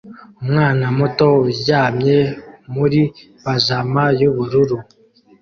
[0.41, 2.17] Umwana muto uryamye
[2.75, 3.01] muri
[3.43, 4.77] pajama yubururu